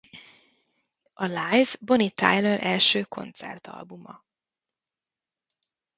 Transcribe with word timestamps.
A 1.13 1.25
Live 1.27 1.69
Bonnie 1.79 2.09
Tyler 2.09 2.63
első 2.63 3.03
koncertalbuma. 3.03 4.23